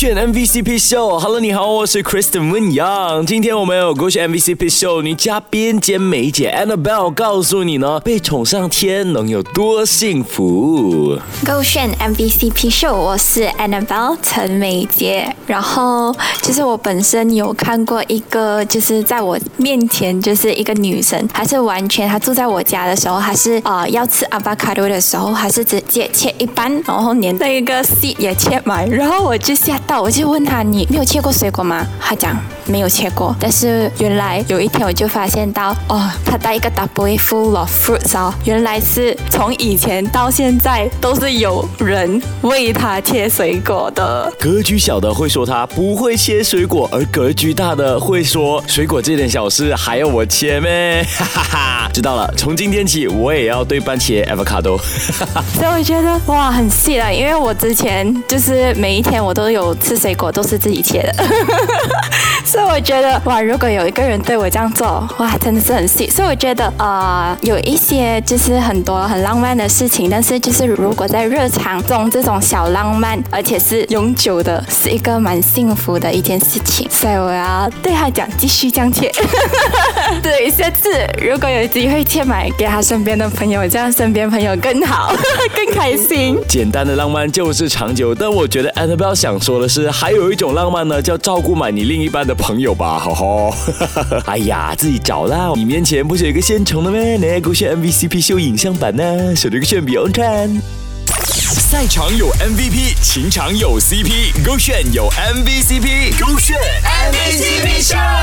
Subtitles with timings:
[0.00, 1.18] 选 MVCp Show。
[1.18, 3.26] Hello，你好，我是 Kristen 温阳。
[3.26, 11.18] 今天我们有勾选 MVCp Show 女嘉宾兼美姐 Annabelle 告诉你呢，被宠上天能有多幸福。
[11.44, 15.36] 勾选 MVCp Show，我是 Annabelle 陈美杰。
[15.46, 31.84] 然后就是我本身有看过一个，就是在我面前就是一个女生，还是完全她住在我家的时候，还是呃要吃 avocado 的时候，还是直接切一半，然后连那个 seed 也切满，然后我就下到，我就问他你没有切过水果吗？
[32.00, 44.32] 他讲没有切过，但是原来有一天我就发现到哦，他带一个 double full of fruits 哦，原来是从以前到现在都是有人为他切水果的。
[44.38, 51.04] 格局小的会说他不会切水果，而格局大的会说水果这点小事还要我切咩？
[51.18, 51.90] 哈哈哈！
[51.92, 54.78] 知道了，从今天起我也要对半切 avocado。
[55.58, 61.14] 所以我觉得哇，很细了，因为我之前就是每一天我都有吃水果，都是自己切的。
[62.44, 66.08] 所以我觉得哇，如果有一个人对我这样做，哇，真的是很细。
[66.10, 76.88] 所以我觉得呃，有一些就是很多很浪漫的事情，但是就是如果在日常中这种小浪漫，而且是永久的，是一个蛮幸福的一件事情。
[76.90, 79.12] 所以我要对他讲，继续这样切。
[80.22, 80.88] 对，下次
[81.22, 85.12] 如果有机会切买给他身边的朋友，这样身边朋友更好，
[85.54, 86.36] 更开心。
[86.48, 93.54] 简单的浪漫就是长久，但我觉得 annabel 想说的是，还有一种浪漫呢，叫照顾满你另一半的朋友吧，吼吼。
[94.26, 95.52] 哎呀，自己找啦！
[95.54, 96.98] 你面前不是有一个现成的吗？
[97.22, 100.50] 来勾选 MVCp 秀影像版呢，手这个炫比 on 看。
[101.06, 108.19] 赛场有 MVP，情场有 CP，勾选有 MVCp，勾选 MVCp Show。